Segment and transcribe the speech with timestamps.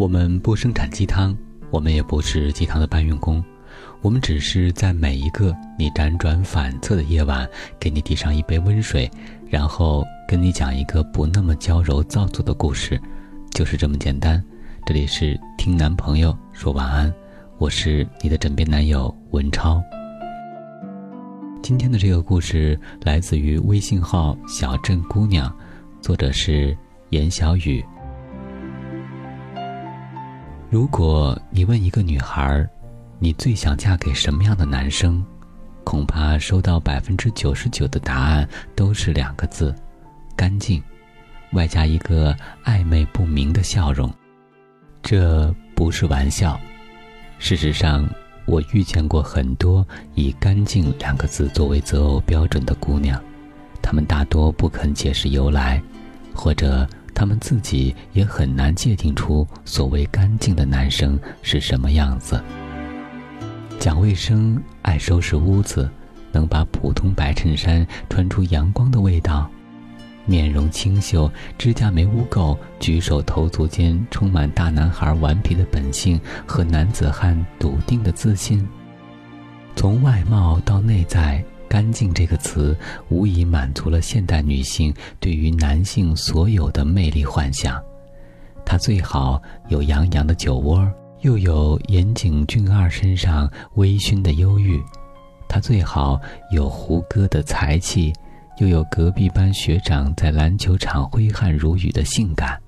[0.00, 1.36] 我们不生产鸡汤，
[1.70, 3.44] 我们也不是鸡汤的搬运工，
[4.00, 7.46] 我们只是在每一个你辗转反侧的夜晚，
[7.78, 9.10] 给你递上一杯温水，
[9.46, 12.98] 然后跟你讲一个不那么娇柔造作的故事，
[13.50, 14.42] 就是这么简单。
[14.86, 17.12] 这里是听男朋友说晚安，
[17.58, 19.82] 我是你的枕边男友文超。
[21.62, 25.54] 今天的这个故事来自于微信号“小镇姑娘”，
[26.00, 26.74] 作者是
[27.10, 27.84] 严小雨。
[30.70, 32.64] 如果你问一个女孩，
[33.18, 35.20] 你最想嫁给什么样的男生，
[35.82, 39.74] 恐怕收到百分之九十九的答案都是两个字：
[40.36, 40.80] 干净，
[41.54, 42.32] 外加一个
[42.64, 44.08] 暧昧不明的笑容。
[45.02, 46.58] 这不是玩笑，
[47.40, 48.08] 事实上。
[48.46, 53.22] 我遇见过很多以“干净”两个字作为择偶标准的姑娘，
[53.80, 55.80] 她们大多不肯解释由来，
[56.34, 62.42] 或者他们自己也很难界定出所谓干净的男生是什么样子。
[63.78, 65.90] 讲卫生，爱收拾屋子，
[66.32, 69.50] 能把普通白衬衫穿出阳光的味道。
[70.26, 78.64] 面容清秀，指甲没污垢，举手投足间充满大男孩顽皮的本性和男子汉笃定的自信。
[79.74, 82.76] 从外貌到内在，“干净”这个词
[83.08, 87.80] 无疑满足了现代女性对于男性所有的魅力幻想。
[88.66, 90.86] 他最好有洋洋的酒窝，
[91.20, 94.78] 又有岩井俊二身上微醺的忧郁；
[95.48, 98.12] 他最好有胡歌的才气。
[98.58, 102.60] 又有隔壁班学长在篮球场挥汗如雨的性感，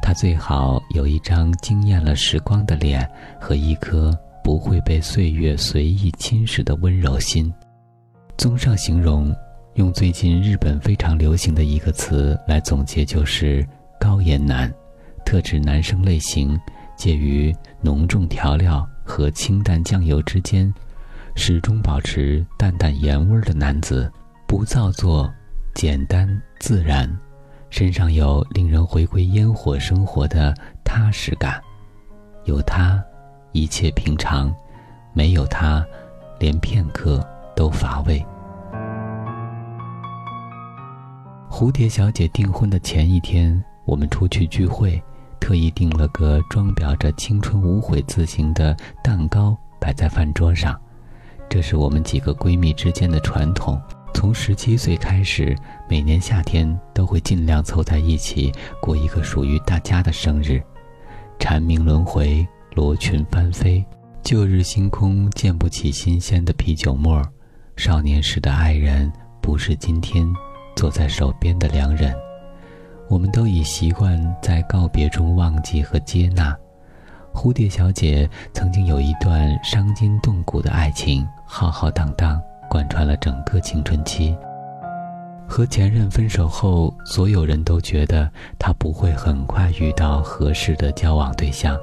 [0.00, 3.06] 他最好有一张惊艳了时光的脸
[3.38, 7.52] 和一颗不会被岁月随意侵蚀的温柔心。
[8.40, 9.36] 综上形容，
[9.74, 13.62] 用最近日本非常流行的一个词来总结，就是
[14.00, 14.72] 高颜男，
[15.26, 16.58] 特指男生类型
[16.96, 20.72] 介于浓重调料和清淡酱油之间，
[21.34, 24.10] 始终保持淡淡盐味的男子。
[24.48, 25.30] 不造作，
[25.74, 26.26] 简单
[26.60, 27.14] 自然，
[27.68, 31.60] 身上有令人回归烟火生活的踏实感。
[32.46, 33.04] 有他，
[33.52, 34.50] 一切平常；
[35.12, 35.84] 没有他，
[36.38, 37.22] 连片刻
[37.60, 38.24] 都乏味。
[41.50, 44.98] 蝴蝶小姐订婚的前一天，我们出去聚会，
[45.38, 50.74] 特意订了个装裱着青春无悔字形的蛋糕摆在饭桌上，
[51.50, 53.78] 这是我们几个闺蜜之间的传统。
[54.14, 55.54] 从十七岁开始，
[55.86, 58.50] 每年夏天都会尽量凑在一起
[58.80, 60.62] 过一个属于大家的生日。
[61.38, 63.84] 蝉鸣轮回，罗裙翻飞，
[64.22, 67.30] 旧日星空溅不起新鲜的啤酒沫儿。
[67.80, 69.10] 少年时的爱人，
[69.40, 70.22] 不是今天
[70.76, 72.14] 坐在手边的良人。
[73.08, 76.54] 我们都已习惯在告别中忘记和接纳。
[77.32, 82.38] 蝴蝶小姐曾经有一段伤筋动骨的爱情，浩浩荡荡。
[82.68, 84.36] 贯穿了整个青春期。
[85.48, 91.76] 和前任分手后，所有人都觉得他不会很快遇到合适的交往对象，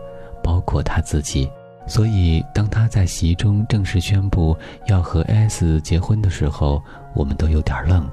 [0.44, 1.50] 包括他自己。
[1.88, 4.56] 所以，当他在席中正式宣布
[4.88, 6.84] 要和 S 结婚的时候，
[7.16, 8.08] 我们都有点愣。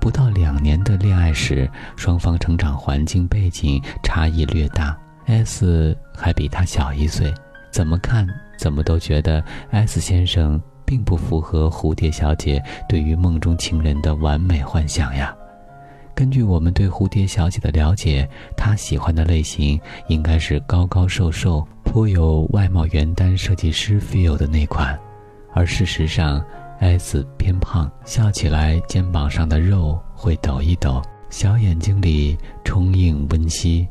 [0.00, 7.32] 不到两年的恋爱史，双方成长环境背景差异略大，S 还比他小一岁，
[7.70, 8.26] 怎么看
[8.58, 10.60] 怎么都觉得 S 先生。
[10.82, 15.32] 并不符合蝴蝶小姐对于梦中情人的完美幻想呀。
[16.16, 24.96] 根据我们对蝴蝶小姐的了解，她喜欢的类型应该是高高瘦瘦、颇有外貌原单设计师 feel 的那款。
[25.52, 26.40] 而事实上
[26.78, 33.88] ，S 偏胖，笑起来肩膀上的肉会抖一抖，小眼睛里充盈温馨，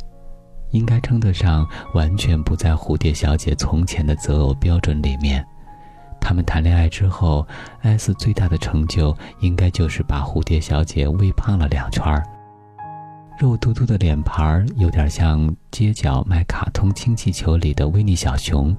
[0.72, 5.46] 应该称得上完全不在蝴蝶小姐从前的择偶标准里面。
[6.22, 7.46] 他们谈恋爱之后
[7.82, 12.24] ，S 最大的成就应该就是把蝴蝶小姐喂胖了两圈儿。
[13.40, 18.76] 肉嘟嘟的脸盘儿有点像街角卖卡通氢气球里的维尼小熊。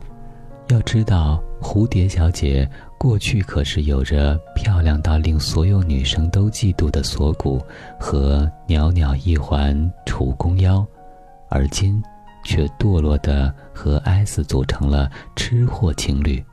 [0.69, 7.59] 要知道，蝴蝶小姐过去可是有着漂亮到令所有女生都嫉妒的锁骨
[7.99, 10.87] 和袅袅一环楚宫腰，
[11.49, 12.03] 而今
[12.45, 16.45] 却堕落的和 S 组成了吃货情侣。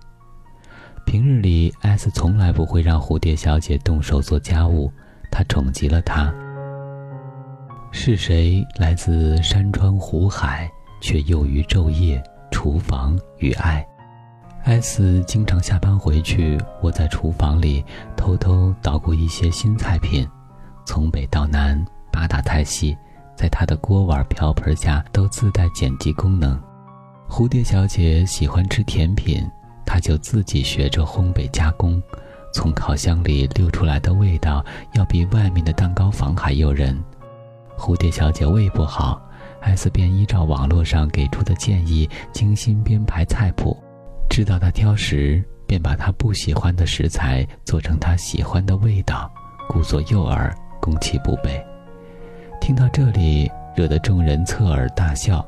[1.06, 4.89] 平日里，S 从来不会让蝴蝶小姐动手做家务，
[5.30, 6.33] 他宠极了她。
[8.07, 10.71] 是谁来自山川湖海，
[11.01, 13.86] 却囿于昼夜厨房与爱
[14.63, 17.83] ？S 经常下班回去，窝在厨房里
[18.15, 20.25] 偷偷捣鼓一些新菜品，
[20.86, 22.98] 从北到南，八大菜系，
[23.36, 26.57] 在他的锅碗瓢盆下都自带剪辑功能。
[27.27, 29.45] 蝴蝶小姐喜欢吃甜品，
[29.86, 32.01] 她就自己学着烘焙加工，
[32.54, 34.63] 从烤箱里溜出来的味道
[34.94, 36.98] 要比外面的蛋糕房还诱人。
[37.77, 39.21] 蝴蝶小姐胃不好，
[39.62, 43.77] 艾斯便依照网络上给出的建议精心编排菜谱，
[44.29, 49.31] 知道她挑食，便把她不喜欢的食材做成她喜欢的味道，
[49.69, 50.51] 故作诱饵，
[50.81, 51.63] 攻其不备。
[52.59, 55.45] 听到这里，惹得众人侧耳大笑。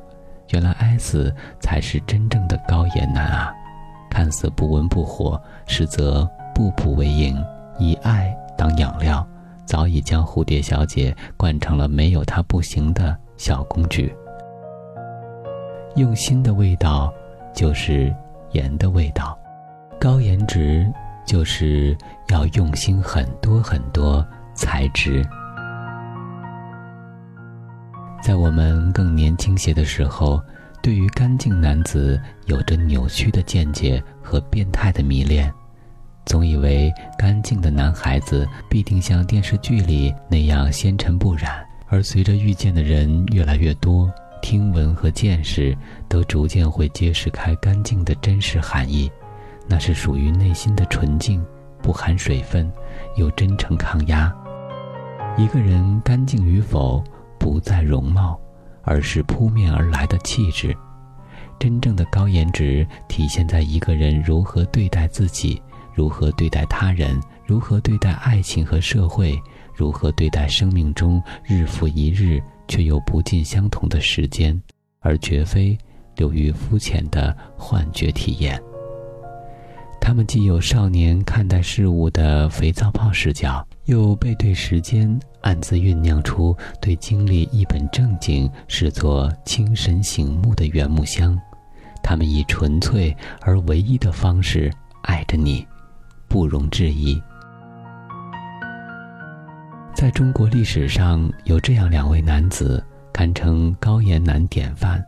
[0.51, 3.53] 原来艾斯才是真正的高颜男啊！
[4.09, 7.37] 看似不温不火，实则步步为营，
[7.77, 8.88] 以爱当养，
[9.69, 14.11] 早已将蝴蝶小姐惯成了没有她不行的小公举。
[15.95, 17.13] 用心的味道，
[17.53, 18.11] 就是
[18.53, 19.37] 盐的味道；
[19.99, 20.91] 高颜值，
[21.23, 21.95] 就是
[22.29, 24.25] 要用心很多很多
[24.55, 25.23] 才值。
[28.23, 30.41] 在我们更年轻些的时候，
[30.81, 35.53] 对于干净男子有着扭曲的见解和变态的迷恋，
[36.29, 41.65] 总以为干净的男孩子必定像电视剧里那样纤尘不染。
[41.87, 44.07] 而随着遇见的人越来越多，
[44.39, 45.75] 听闻和见识
[46.07, 49.11] 都逐渐会揭示开干净的真实含义，
[49.67, 51.43] 那是属于内心的纯净，
[51.81, 52.71] 不含水分，
[53.17, 54.31] 又真诚抗压。
[55.35, 57.03] 一个人干净与否。
[57.39, 58.37] 不在容貌，
[58.83, 60.75] 而是扑面而来的气质。
[61.57, 65.61] 真正的高颜值体现在一个人如何对待自己，
[65.99, 69.37] 如何对待他人，如何对待爱情和社会，
[69.75, 74.57] 如何对待生命中日复一日却又不尽相同的时间，
[75.01, 75.77] 而绝非
[76.15, 78.57] 流于肤浅的幻觉体验。
[79.99, 91.37] 他们既有少年看待事物的肥皂泡视角，又背对时间，暗自酝酿出对经历一本正经视作清神醒目的原木香。
[92.01, 95.67] 他们以纯粹而唯一的方式爱着你，
[96.29, 97.21] 不容置疑。
[99.93, 102.81] 在中国历史上，有这样两位男子，
[103.11, 105.03] 堪称高颜男典范，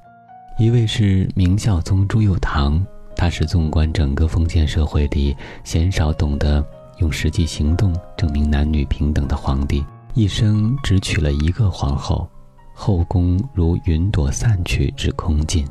[0.59, 2.81] 一位是明孝宗朱佑樘。
[3.15, 6.65] 他是纵观整个封建社会里鲜少懂得
[6.97, 9.85] 用实际行动证明男女平等的皇帝，
[10.15, 12.27] 一生只娶了一个皇后，
[12.74, 15.67] 后宫如云朵散去之空尽，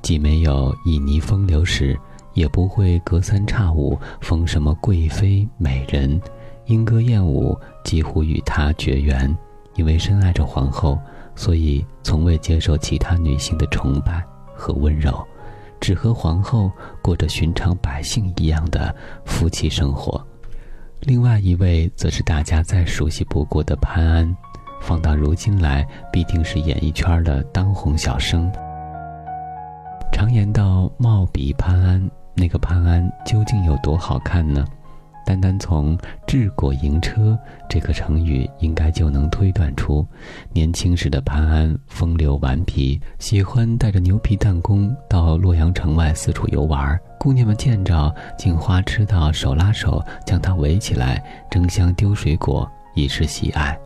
[0.00, 1.98] 既没有旖旎风流史，
[2.34, 6.20] 也不会隔三差五封什么贵妃美人，
[6.66, 9.36] 莺歌燕舞几乎与他绝缘，
[9.76, 10.98] 因为深爱着皇后，
[11.34, 14.24] 所以从未接受其他女性的崇拜
[14.54, 15.12] 和温柔。
[15.80, 16.70] 只和皇后
[17.02, 18.94] 过着寻常百姓一样的
[19.24, 20.24] 夫妻生活。
[21.00, 24.36] 另外一位则是大家再熟悉不过的潘安，
[24.80, 28.48] 放到如今来，必定是演艺圈的当红小生。
[30.12, 34.64] 常言道“貌比潘安”，那个潘安究竟有多好看呢？
[35.24, 35.96] 单单从
[36.26, 37.38] “治国营车”
[37.70, 40.04] 这个成语，应该就能推断出，
[40.52, 46.98] 年轻时的潘安风流顽皮，喜欢带着牛皮弹弓到洛阳城外四处游玩。
[47.20, 53.78] 姑娘们见着，竟花痴到手拉手将他围起来，争相丢水果，以示喜爱。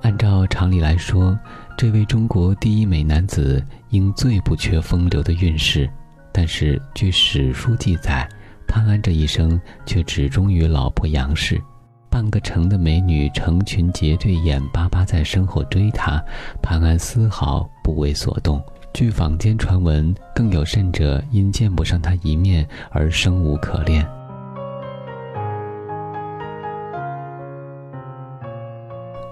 [0.00, 1.38] 按照常理来说，
[1.76, 5.88] 这位中国第一美男子应最不缺风流的运势，
[6.40, 8.26] 但是据史书记载。
[8.66, 11.60] 潘安这一生却只忠于老婆杨氏，
[12.08, 16.18] 半个城的美女成群结队，眼巴巴在身后追他，
[16.62, 18.58] 潘安丝毫不为所动。
[18.94, 24.02] 据坊间传闻，更有甚者因见不上他一面而生无可恋。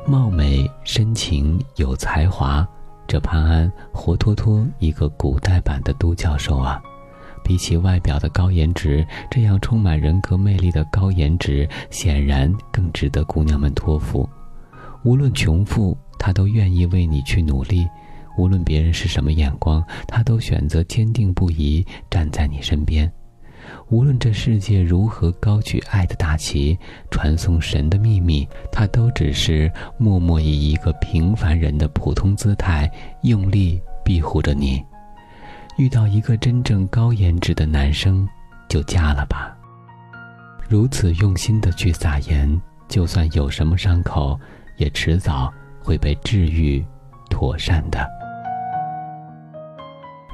[0.07, 2.69] 貌美、深情、有才华，
[3.07, 6.79] 这潘安活脱脱一个古代版的都教授啊！
[7.49, 14.29] 比起外表的高颜值，这样充满人格魅力的高颜值显然更值得姑娘们托付。
[15.03, 17.87] 无论穷富，他都愿意为你去努力；
[18.37, 23.11] 无论别人是什么眼光，他都选择坚定不移站在你身边。
[23.89, 26.79] 无论这世界如何高举爱的大旗，
[27.11, 32.91] 传送神的秘密，他都只是默默以一个平凡人的普通姿态，
[33.23, 34.85] 用力庇护着你。
[35.79, 38.29] 遇到一个真正高颜值的男生，
[38.69, 39.57] 就嫁了吧。
[40.69, 44.39] 如此用心的去撒盐，就算有什么伤口，
[44.77, 46.85] 也迟早会被治愈
[47.31, 48.05] 妥善的。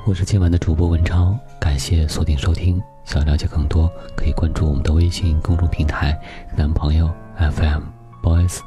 [0.06, 2.80] 我是今晚的主播文超，感谢锁定收听。
[3.04, 3.86] 想了解更多，
[4.16, 6.18] 可以关注我们的微信公众平台
[6.56, 7.82] “男朋友 FM
[8.22, 8.60] Boys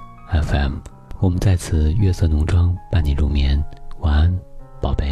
[0.44, 0.74] FM”。
[1.20, 3.64] 我们在此月色浓妆伴你入眠。
[3.98, 4.40] 晚安，
[4.80, 5.12] 宝贝。